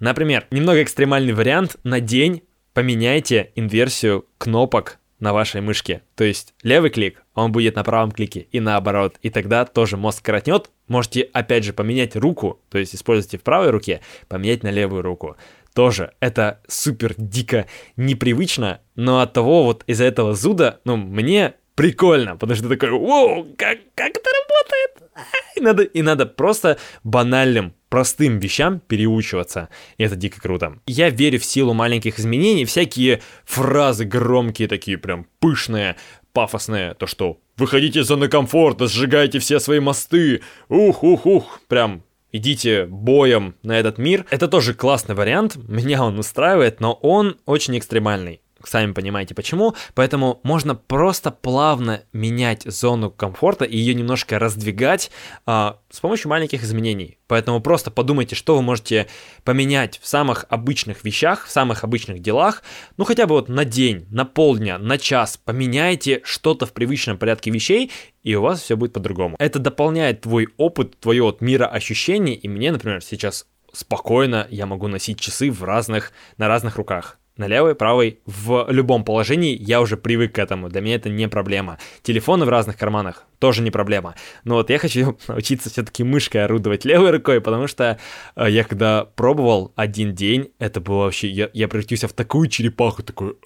Например, 0.00 0.46
немного 0.50 0.82
экстремальный 0.82 1.32
вариант 1.32 1.76
на 1.84 2.00
день 2.00 2.42
поменяйте 2.74 3.52
инверсию 3.54 4.26
кнопок 4.38 4.98
на 5.18 5.32
вашей 5.32 5.60
мышке. 5.60 6.02
То 6.16 6.24
есть 6.24 6.54
левый 6.62 6.90
клик, 6.90 7.22
он 7.34 7.52
будет 7.52 7.76
на 7.76 7.84
правом 7.84 8.10
клике 8.10 8.46
и 8.50 8.60
наоборот. 8.60 9.16
И 9.22 9.30
тогда 9.30 9.64
тоже 9.64 9.96
мозг 9.96 10.24
коротнет. 10.24 10.70
Можете 10.88 11.22
опять 11.32 11.64
же 11.64 11.72
поменять 11.72 12.16
руку, 12.16 12.60
то 12.68 12.78
есть 12.78 12.94
используйте 12.94 13.38
в 13.38 13.42
правой 13.42 13.70
руке, 13.70 14.00
поменять 14.28 14.62
на 14.62 14.70
левую 14.70 15.02
руку. 15.02 15.36
Тоже 15.74 16.14
это 16.18 16.60
супер 16.66 17.14
дико 17.16 17.66
непривычно, 17.96 18.80
но 18.96 19.20
от 19.20 19.32
того 19.32 19.64
вот 19.64 19.84
из-за 19.86 20.04
этого 20.04 20.34
зуда, 20.34 20.80
ну, 20.84 20.96
мне 20.96 21.54
прикольно, 21.76 22.36
потому 22.36 22.56
что 22.56 22.68
такой, 22.68 22.90
воу, 22.90 23.46
как, 23.56 23.78
как 23.94 24.10
это 24.10 24.30
работает? 24.30 24.99
И 25.56 25.60
надо, 25.60 25.82
и 25.82 26.00
надо 26.02 26.26
просто 26.26 26.78
банальным 27.02 27.74
простым 27.88 28.38
вещам 28.38 28.80
переучиваться. 28.80 29.68
И 29.98 30.04
это 30.04 30.16
дико 30.16 30.40
круто. 30.40 30.78
Я 30.86 31.10
верю 31.10 31.38
в 31.40 31.44
силу 31.44 31.74
маленьких 31.74 32.18
изменений, 32.18 32.64
всякие 32.64 33.20
фразы 33.44 34.04
громкие, 34.04 34.68
такие 34.68 34.96
прям 34.96 35.26
пышные, 35.40 35.96
пафосные, 36.32 36.94
то 36.94 37.06
что 37.06 37.40
«Выходите 37.56 38.00
из 38.00 38.06
зоны 38.06 38.28
комфорта, 38.28 38.86
сжигайте 38.86 39.38
все 39.38 39.58
свои 39.60 39.80
мосты, 39.80 40.40
ух-ух-ух», 40.68 41.60
прям 41.68 42.04
идите 42.32 42.86
боем 42.86 43.56
на 43.62 43.78
этот 43.78 43.98
мир. 43.98 44.24
Это 44.30 44.48
тоже 44.48 44.72
классный 44.72 45.14
вариант, 45.14 45.56
меня 45.56 46.04
он 46.04 46.18
устраивает, 46.18 46.80
но 46.80 46.92
он 46.94 47.36
очень 47.44 47.76
экстремальный 47.76 48.40
сами 48.64 48.92
понимаете 48.92 49.34
почему, 49.34 49.74
поэтому 49.94 50.40
можно 50.42 50.74
просто 50.74 51.30
плавно 51.30 52.02
менять 52.12 52.62
зону 52.64 53.10
комфорта 53.10 53.64
и 53.64 53.76
ее 53.76 53.94
немножко 53.94 54.38
раздвигать 54.38 55.10
а, 55.46 55.78
с 55.90 56.00
помощью 56.00 56.30
маленьких 56.30 56.62
изменений. 56.62 57.18
Поэтому 57.26 57.60
просто 57.60 57.90
подумайте, 57.90 58.34
что 58.34 58.56
вы 58.56 58.62
можете 58.62 59.06
поменять 59.44 59.98
в 59.98 60.06
самых 60.06 60.46
обычных 60.48 61.04
вещах, 61.04 61.46
в 61.46 61.50
самых 61.50 61.84
обычных 61.84 62.20
делах, 62.20 62.62
ну 62.96 63.04
хотя 63.04 63.26
бы 63.26 63.34
вот 63.34 63.48
на 63.48 63.64
день, 63.64 64.06
на 64.10 64.24
полдня, 64.24 64.78
на 64.78 64.98
час, 64.98 65.36
поменяйте 65.36 66.20
что-то 66.24 66.66
в 66.66 66.72
привычном 66.72 67.18
порядке 67.18 67.50
вещей, 67.50 67.90
и 68.22 68.34
у 68.34 68.42
вас 68.42 68.60
все 68.60 68.76
будет 68.76 68.92
по-другому. 68.92 69.36
Это 69.38 69.58
дополняет 69.58 70.22
твой 70.22 70.48
опыт, 70.56 70.98
твое 70.98 71.22
вот 71.22 71.40
ощущений, 71.40 72.34
и 72.34 72.48
мне, 72.48 72.72
например, 72.72 73.02
сейчас 73.02 73.46
спокойно 73.72 74.46
я 74.50 74.66
могу 74.66 74.88
носить 74.88 75.20
часы 75.20 75.50
в 75.50 75.62
разных, 75.62 76.12
на 76.36 76.48
разных 76.48 76.76
руках 76.76 77.19
на 77.40 77.48
левой, 77.48 77.74
правой, 77.74 78.20
в 78.26 78.66
любом 78.68 79.02
положении 79.02 79.56
я 79.58 79.80
уже 79.80 79.96
привык 79.96 80.34
к 80.34 80.38
этому, 80.38 80.68
для 80.68 80.82
меня 80.82 80.96
это 80.96 81.08
не 81.08 81.26
проблема. 81.26 81.78
Телефоны 82.02 82.44
в 82.44 82.50
разных 82.50 82.76
карманах 82.76 83.24
тоже 83.38 83.62
не 83.62 83.70
проблема. 83.70 84.14
Но 84.44 84.56
вот 84.56 84.70
я 84.70 84.78
хочу 84.78 85.18
научиться 85.28 85.70
все-таки 85.70 86.04
мышкой 86.04 86.44
орудовать 86.44 86.84
левой 86.84 87.10
рукой, 87.10 87.40
потому 87.40 87.66
что 87.66 87.98
э, 88.36 88.50
я 88.50 88.62
когда 88.62 89.06
пробовал 89.06 89.72
один 89.74 90.14
день, 90.14 90.52
это 90.58 90.80
было 90.80 91.04
вообще, 91.04 91.28
я, 91.28 91.48
я 91.54 91.66
превратился 91.66 92.06
в 92.06 92.12
такую 92.12 92.48
черепаху, 92.48 93.02
такой... 93.02 93.36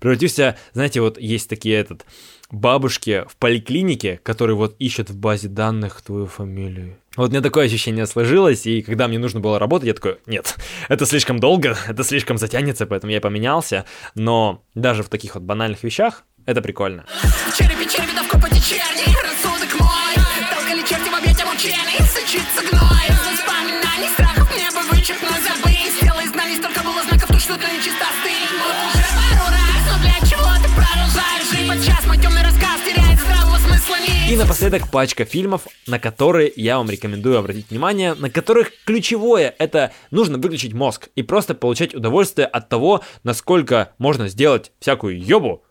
Превратился, 0.00 0.58
знаете, 0.74 1.00
вот 1.00 1.18
есть 1.18 1.48
такие 1.48 1.76
этот 1.76 2.04
бабушки 2.50 3.24
в 3.28 3.36
поликлинике, 3.36 4.20
которые 4.22 4.56
вот 4.56 4.76
ищут 4.78 5.08
в 5.08 5.16
базе 5.16 5.48
данных 5.48 6.02
твою 6.02 6.26
фамилию. 6.26 6.98
Вот 7.16 7.28
у 7.28 7.30
меня 7.30 7.40
такое 7.40 7.66
ощущение 7.66 8.06
сложилось, 8.06 8.66
и 8.66 8.82
когда 8.82 9.08
мне 9.08 9.18
нужно 9.18 9.40
было 9.40 9.58
работать, 9.58 9.86
я 9.86 9.94
такой, 9.94 10.18
нет, 10.26 10.56
это 10.88 11.06
слишком 11.06 11.38
долго, 11.38 11.76
это 11.88 12.04
слишком 12.04 12.38
затянется, 12.38 12.86
поэтому 12.86 13.12
я 13.12 13.20
поменялся. 13.20 13.84
Но 14.14 14.62
даже 14.74 15.02
в 15.02 15.08
таких 15.08 15.34
вот 15.34 15.42
банальных 15.44 15.82
вещах 15.82 16.24
это 16.44 16.60
прикольно. 16.62 17.04
Черепи, 17.56 17.88
черепи, 17.88 17.88
черти 17.88 18.20
в 18.20 18.28
сделай 26.00 26.26
знаний, 26.28 26.56
столько 26.56 26.82
было 26.82 27.02
знаков, 27.02 27.28
то 27.28 27.38
что-то 27.38 27.66
нечисто 27.72 28.06
И 34.28 34.34
напоследок 34.34 34.90
пачка 34.90 35.24
фильмов, 35.24 35.68
на 35.86 36.00
которые 36.00 36.52
я 36.56 36.78
вам 36.78 36.90
рекомендую 36.90 37.38
обратить 37.38 37.70
внимание, 37.70 38.14
на 38.14 38.28
которых 38.28 38.72
ключевое 38.84 39.54
это 39.56 39.92
нужно 40.10 40.36
выключить 40.38 40.74
мозг 40.74 41.10
и 41.14 41.22
просто 41.22 41.54
получать 41.54 41.94
удовольствие 41.94 42.48
от 42.48 42.68
того, 42.68 43.04
насколько 43.22 43.92
можно 43.98 44.26
сделать 44.26 44.72
всякую 44.80 45.24
ёбу, 45.24 45.62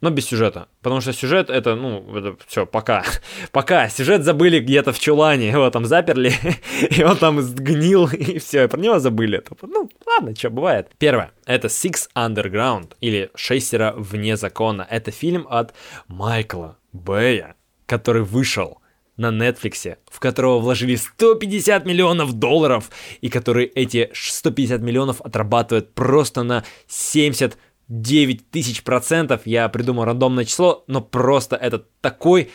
но 0.00 0.08
без 0.08 0.24
сюжета. 0.24 0.68
Потому 0.80 1.02
что 1.02 1.12
сюжет 1.12 1.50
это, 1.50 1.74
ну, 1.74 2.16
это 2.16 2.38
все, 2.46 2.64
пока. 2.64 3.04
пока. 3.52 3.90
Сюжет 3.90 4.24
забыли 4.24 4.60
где-то 4.60 4.94
в 4.94 4.98
чулане, 4.98 5.48
его 5.50 5.68
там 5.68 5.84
заперли, 5.84 6.32
и 6.90 7.02
он 7.02 7.18
там 7.18 7.42
сгнил, 7.42 8.08
и 8.08 8.38
все, 8.38 8.66
про 8.68 8.80
него 8.80 8.98
забыли. 8.98 9.44
Ну, 9.60 9.90
ладно, 10.06 10.34
что 10.34 10.48
бывает. 10.48 10.88
Первое. 10.96 11.32
Это 11.44 11.68
Six 11.68 12.08
Underground, 12.16 12.92
или 13.02 13.30
Шестеро 13.34 13.92
вне 13.94 14.38
закона. 14.38 14.86
Это 14.88 15.10
фильм 15.10 15.46
от 15.50 15.74
Майкла 16.06 16.78
Бэя 16.92 17.56
который 17.88 18.22
вышел 18.22 18.80
на 19.16 19.30
Netflix, 19.30 19.96
в 20.08 20.20
которого 20.20 20.60
вложили 20.60 20.94
150 20.94 21.86
миллионов 21.86 22.34
долларов, 22.34 22.90
и 23.20 23.28
который 23.28 23.64
эти 23.64 24.10
150 24.14 24.80
миллионов 24.80 25.20
отрабатывает 25.22 25.94
просто 25.94 26.44
на 26.44 26.64
79 26.86 28.50
тысяч 28.50 28.84
процентов. 28.84 29.40
Я 29.44 29.68
придумал 29.70 30.04
рандомное 30.04 30.44
число, 30.44 30.84
но 30.86 31.00
просто 31.00 31.56
это 31.56 31.84
такой... 32.00 32.50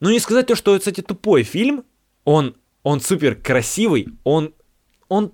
Ну, 0.00 0.10
не 0.10 0.20
сказать 0.20 0.46
то, 0.46 0.54
что 0.54 0.78
кстати, 0.78 1.00
тупой 1.00 1.42
фильм. 1.42 1.84
Он, 2.24 2.54
он 2.84 3.00
супер 3.00 3.34
красивый, 3.34 4.08
он, 4.22 4.54
он 5.08 5.32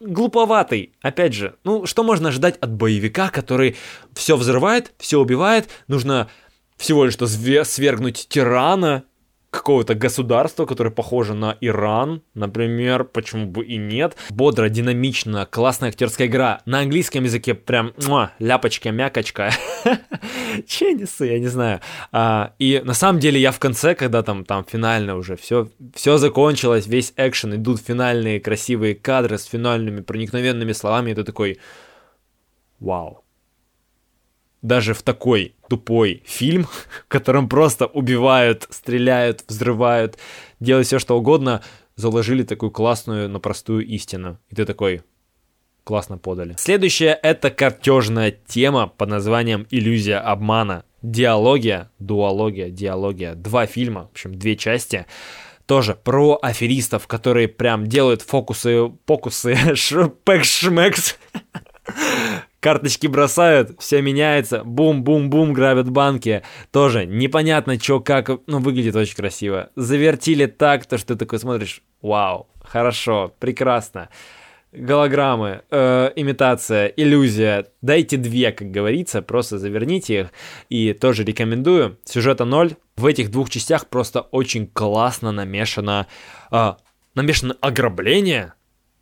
глуповатый. 0.00 0.92
Опять 1.00 1.32
же, 1.32 1.54
ну, 1.64 1.86
что 1.86 2.02
можно 2.02 2.30
ожидать 2.30 2.58
от 2.58 2.72
боевика, 2.72 3.30
который 3.30 3.76
все 4.14 4.36
взрывает, 4.36 4.92
все 4.98 5.20
убивает, 5.20 5.68
нужно 5.86 6.28
всего 6.80 7.04
лишь 7.04 7.16
свергнуть 7.64 8.26
тирана 8.28 9.04
какого-то 9.50 9.94
государства, 9.94 10.64
которое 10.64 10.90
похоже 10.90 11.34
на 11.34 11.58
Иран, 11.60 12.22
например, 12.34 13.04
почему 13.04 13.46
бы 13.46 13.64
и 13.64 13.76
нет. 13.76 14.16
Бодро, 14.30 14.68
динамично, 14.68 15.44
классная 15.44 15.90
актерская 15.90 16.28
игра. 16.28 16.62
На 16.64 16.80
английском 16.80 17.24
языке 17.24 17.54
прям 17.54 17.92
ляпочка, 18.38 18.92
мякочка. 18.92 19.50
Че 20.66 20.94
несу, 20.94 21.24
я 21.24 21.38
не 21.38 21.48
знаю. 21.48 21.80
А, 22.12 22.54
и 22.58 22.80
на 22.84 22.94
самом 22.94 23.18
деле 23.18 23.40
я 23.40 23.50
в 23.50 23.58
конце, 23.58 23.94
когда 23.94 24.22
там, 24.22 24.44
там 24.44 24.64
финально 24.64 25.16
уже 25.16 25.36
все, 25.36 25.68
все 25.94 26.16
закончилось, 26.16 26.86
весь 26.86 27.12
экшен, 27.16 27.56
идут 27.56 27.80
финальные 27.80 28.40
красивые 28.40 28.94
кадры 28.94 29.36
с 29.36 29.44
финальными 29.44 30.00
проникновенными 30.00 30.72
словами, 30.72 31.12
ты 31.12 31.24
такой, 31.24 31.58
вау, 32.78 33.24
даже 34.62 34.94
в 34.94 35.02
такой 35.02 35.54
тупой 35.68 36.22
фильм, 36.26 36.64
в 37.04 37.08
котором 37.08 37.48
просто 37.48 37.86
убивают, 37.86 38.66
стреляют, 38.70 39.44
взрывают, 39.48 40.18
делают 40.58 40.86
все 40.86 40.98
что 40.98 41.16
угодно, 41.18 41.62
заложили 41.96 42.42
такую 42.42 42.70
классную, 42.70 43.28
но 43.28 43.40
простую 43.40 43.86
истину. 43.86 44.38
И 44.50 44.54
ты 44.54 44.64
такой, 44.64 45.02
классно 45.84 46.18
подали. 46.18 46.54
Следующая 46.58 47.18
это 47.22 47.50
картежная 47.50 48.30
тема 48.30 48.86
под 48.86 49.08
названием 49.08 49.66
«Иллюзия 49.70 50.18
обмана». 50.18 50.84
Диалогия, 51.02 51.90
дуология, 51.98 52.68
диалогия. 52.68 53.34
Два 53.34 53.66
фильма, 53.66 54.08
в 54.08 54.10
общем, 54.12 54.34
две 54.34 54.54
части. 54.54 55.06
Тоже 55.64 55.94
про 55.94 56.38
аферистов, 56.42 57.06
которые 57.06 57.48
прям 57.48 57.86
делают 57.86 58.22
фокусы, 58.22 58.92
фокусы, 59.06 59.52
шпэк-шмэкс 59.72 61.16
Карточки 62.60 63.06
бросают, 63.06 63.80
все 63.80 64.02
меняется, 64.02 64.62
бум-бум-бум, 64.64 65.54
грабят 65.54 65.88
банки. 65.90 66.42
Тоже 66.70 67.06
непонятно, 67.06 67.80
что 67.80 68.00
как, 68.00 68.30
ну, 68.46 68.58
выглядит 68.58 68.94
очень 68.94 69.16
красиво. 69.16 69.70
Завертили 69.76 70.44
так, 70.44 70.84
то, 70.84 70.98
что 70.98 71.14
ты 71.14 71.20
такой 71.20 71.38
смотришь, 71.38 71.82
вау, 72.02 72.48
хорошо, 72.62 73.34
прекрасно. 73.38 74.10
Голограммы, 74.72 75.62
э, 75.70 76.12
имитация, 76.14 76.86
иллюзия. 76.86 77.66
Дайте 77.80 78.18
две, 78.18 78.52
как 78.52 78.70
говорится, 78.70 79.22
просто 79.22 79.58
заверните 79.58 80.20
их. 80.20 80.32
И 80.68 80.92
тоже 80.92 81.24
рекомендую. 81.24 81.98
Сюжета 82.04 82.44
ноль. 82.44 82.74
В 82.96 83.06
этих 83.06 83.30
двух 83.32 83.50
частях 83.50 83.88
просто 83.88 84.20
очень 84.20 84.68
классно 84.68 85.32
намешано, 85.32 86.06
э, 86.52 86.74
намешано 87.16 87.56
ограбление, 87.60 88.52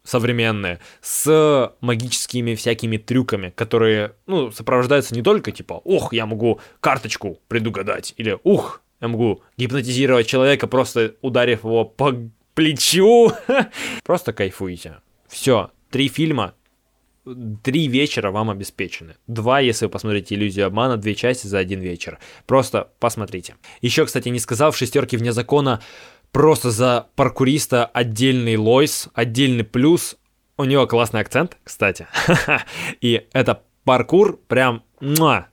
современные 0.08 0.80
с 1.02 1.74
магическими 1.80 2.54
всякими 2.54 2.96
трюками, 2.96 3.50
которые, 3.54 4.14
ну, 4.26 4.50
сопровождаются 4.50 5.14
не 5.14 5.22
только 5.22 5.52
типа, 5.52 5.82
ух, 5.84 6.14
я 6.14 6.24
могу 6.24 6.60
карточку 6.80 7.38
предугадать, 7.46 8.14
или 8.16 8.38
ух, 8.42 8.80
я 9.00 9.08
могу 9.08 9.42
гипнотизировать 9.58 10.26
человека, 10.26 10.66
просто 10.66 11.14
ударив 11.20 11.64
его 11.64 11.84
по 11.84 12.14
плечу. 12.54 13.32
Просто 14.02 14.32
кайфуйте. 14.32 14.96
Все, 15.28 15.70
три 15.90 16.08
фильма, 16.08 16.54
три 17.62 17.86
вечера 17.86 18.30
вам 18.30 18.50
обеспечены. 18.50 19.16
Два, 19.26 19.60
если 19.60 19.84
вы 19.84 19.90
посмотрите 19.90 20.34
«Иллюзию 20.34 20.66
обмана», 20.66 20.96
две 20.96 21.14
части 21.14 21.46
за 21.46 21.58
один 21.58 21.80
вечер. 21.80 22.18
Просто 22.46 22.90
посмотрите. 22.98 23.56
Еще, 23.82 24.06
кстати, 24.06 24.28
не 24.28 24.40
сказал, 24.40 24.72
в 24.72 24.76
«Шестерке 24.76 25.16
вне 25.16 25.32
закона» 25.32 25.80
просто 26.32 26.70
за 26.70 27.08
паркуриста 27.16 27.86
отдельный 27.86 28.56
лойс, 28.56 29.08
отдельный 29.14 29.64
плюс. 29.64 30.16
У 30.56 30.64
него 30.64 30.86
классный 30.86 31.20
акцент, 31.20 31.56
кстати. 31.62 32.06
И 33.00 33.26
это 33.32 33.62
паркур 33.84 34.38
прям... 34.48 34.82
Муа! 35.00 35.46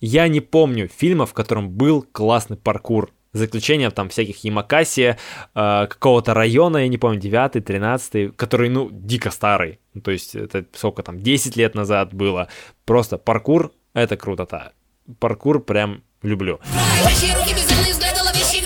Я 0.00 0.28
не 0.28 0.40
помню 0.40 0.88
фильма, 0.88 1.26
в 1.26 1.32
котором 1.32 1.70
был 1.70 2.02
классный 2.02 2.56
паркур. 2.56 3.10
За 3.32 3.46
исключением 3.46 3.90
там 3.92 4.08
всяких 4.08 4.44
Ямакаси, 4.44 5.16
э, 5.54 5.86
какого-то 5.88 6.34
района, 6.34 6.78
я 6.78 6.88
не 6.88 6.98
помню, 6.98 7.18
9 7.18 7.64
13 7.64 8.36
который, 8.36 8.68
ну, 8.68 8.90
дико 8.92 9.30
старый. 9.30 9.78
Ну, 9.94 10.02
то 10.02 10.10
есть 10.10 10.34
это 10.34 10.66
сколько 10.74 11.02
там, 11.02 11.20
10 11.20 11.56
лет 11.56 11.74
назад 11.74 12.12
было. 12.12 12.48
Просто 12.84 13.16
паркур— 13.16 13.72
это 13.94 14.16
круто-то. 14.16 14.72
Паркур 15.18 15.60
прям 15.60 16.02
люблю. 16.22 16.60
Руки 17.04 17.54
взгляды, 17.54 18.22
ловящие 18.22 18.62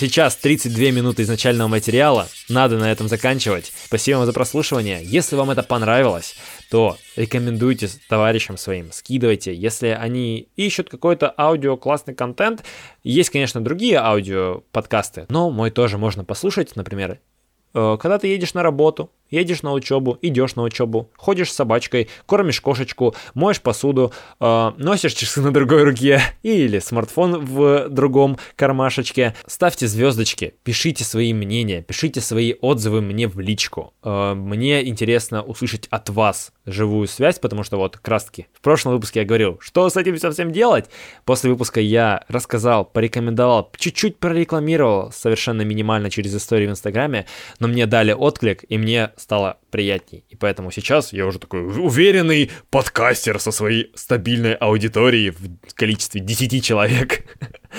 Сейчас 0.00 0.34
32 0.36 0.92
минуты 0.92 1.24
изначального 1.24 1.68
материала, 1.68 2.26
надо 2.48 2.78
на 2.78 2.90
этом 2.90 3.06
заканчивать. 3.06 3.70
Спасибо 3.84 4.16
вам 4.16 4.24
за 4.24 4.32
прослушивание. 4.32 5.00
Если 5.04 5.36
вам 5.36 5.50
это 5.50 5.62
понравилось, 5.62 6.36
то 6.70 6.96
рекомендуйте 7.16 7.90
товарищам 8.08 8.56
своим, 8.56 8.92
скидывайте. 8.92 9.54
Если 9.54 9.88
они 9.88 10.48
ищут 10.56 10.88
какой-то 10.88 11.34
аудио 11.36 11.76
классный 11.76 12.14
контент, 12.14 12.64
есть, 13.04 13.28
конечно, 13.28 13.62
другие 13.62 13.98
аудио 13.98 14.62
подкасты, 14.72 15.26
но 15.28 15.50
мой 15.50 15.70
тоже 15.70 15.98
можно 15.98 16.24
послушать, 16.24 16.76
например, 16.76 17.20
э, 17.74 17.98
когда 18.00 18.18
ты 18.18 18.28
едешь 18.28 18.54
на 18.54 18.62
работу, 18.62 19.12
едешь 19.30 19.62
на 19.62 19.72
учебу, 19.72 20.18
идешь 20.22 20.56
на 20.56 20.62
учебу, 20.62 21.10
ходишь 21.16 21.52
с 21.52 21.56
собачкой, 21.56 22.08
кормишь 22.26 22.60
кошечку, 22.60 23.14
моешь 23.34 23.60
посуду, 23.60 24.12
э, 24.40 24.72
носишь 24.76 25.14
часы 25.14 25.40
на 25.40 25.52
другой 25.52 25.84
руке 25.84 26.20
или 26.42 26.78
смартфон 26.78 27.44
в 27.44 27.88
другом 27.88 28.38
кармашечке. 28.56 29.34
Ставьте 29.46 29.86
звездочки, 29.86 30.54
пишите 30.62 31.04
свои 31.04 31.32
мнения, 31.32 31.82
пишите 31.82 32.20
свои 32.20 32.54
отзывы 32.60 33.00
мне 33.00 33.28
в 33.28 33.38
личку. 33.40 33.94
Э, 34.02 34.34
мне 34.34 34.86
интересно 34.86 35.42
услышать 35.42 35.86
от 35.90 36.10
вас 36.10 36.52
живую 36.66 37.08
связь, 37.08 37.38
потому 37.38 37.62
что 37.62 37.76
вот 37.76 37.98
таки 38.02 38.46
в 38.52 38.60
прошлом 38.60 38.92
выпуске 38.92 39.20
я 39.20 39.26
говорил, 39.26 39.58
что 39.60 39.88
с 39.88 39.96
этим 39.96 40.18
совсем 40.18 40.52
делать. 40.52 40.86
После 41.24 41.50
выпуска 41.50 41.80
я 41.80 42.24
рассказал, 42.28 42.84
порекомендовал, 42.84 43.70
чуть-чуть 43.76 44.18
прорекламировал 44.18 45.12
совершенно 45.12 45.62
минимально 45.62 46.10
через 46.10 46.34
историю 46.34 46.68
в 46.68 46.72
Инстаграме, 46.72 47.26
но 47.58 47.68
мне 47.68 47.86
дали 47.86 48.12
отклик, 48.12 48.64
и 48.68 48.78
мне 48.78 49.10
стало 49.20 49.58
приятней. 49.70 50.24
И 50.28 50.36
поэтому 50.36 50.70
сейчас 50.70 51.12
я 51.12 51.26
уже 51.26 51.38
такой 51.38 51.62
уверенный 51.62 52.50
подкастер 52.70 53.38
со 53.38 53.52
своей 53.52 53.92
стабильной 53.94 54.54
аудиторией 54.54 55.30
в 55.30 55.74
количестве 55.74 56.20
10 56.20 56.64
человек. 56.64 57.24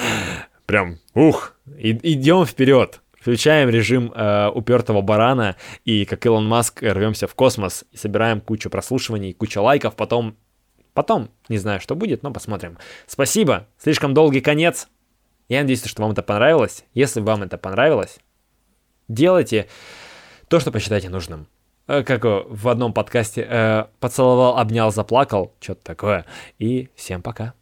Прям, 0.66 1.00
ух, 1.14 1.56
и, 1.78 1.92
идем 2.14 2.46
вперед. 2.46 3.02
Включаем 3.20 3.70
режим 3.70 4.12
э, 4.16 4.50
упертого 4.50 5.02
барана 5.02 5.56
и, 5.86 6.06
как 6.06 6.26
Илон 6.26 6.48
Маск, 6.48 6.82
рвемся 6.82 7.28
в 7.28 7.36
космос 7.36 7.84
и 7.92 7.98
собираем 7.98 8.42
кучу 8.42 8.70
прослушиваний, 8.70 9.34
кучу 9.34 9.62
лайков, 9.62 9.96
потом 9.96 10.38
Потом, 10.94 11.30
не 11.48 11.58
знаю, 11.58 11.80
что 11.80 11.96
будет, 11.96 12.22
но 12.22 12.32
посмотрим. 12.32 12.78
Спасибо. 13.08 13.68
Слишком 13.78 14.14
долгий 14.14 14.42
конец. 14.42 14.90
Я 15.48 15.62
надеюсь, 15.62 15.86
что 15.86 16.02
вам 16.02 16.12
это 16.12 16.22
понравилось. 16.22 16.84
Если 16.94 17.22
вам 17.22 17.44
это 17.44 17.58
понравилось, 17.58 18.20
делайте 19.08 19.68
то, 20.52 20.60
что 20.60 20.70
посчитаете 20.70 21.10
нужным. 21.10 21.48
Э, 21.88 22.04
как 22.04 22.26
в 22.26 22.68
одном 22.68 22.92
подкасте 22.94 23.48
э, 23.50 23.86
поцеловал, 24.02 24.58
обнял, 24.58 24.92
заплакал, 24.92 25.54
что-то 25.62 25.82
такое. 25.82 26.26
И 26.60 26.90
всем 26.94 27.22
пока. 27.22 27.54